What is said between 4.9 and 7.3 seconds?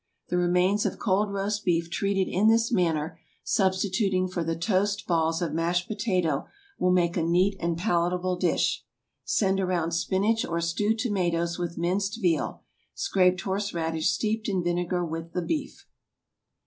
balls of mashed potato, will make a